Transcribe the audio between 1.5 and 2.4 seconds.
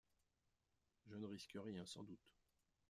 rien sans doute.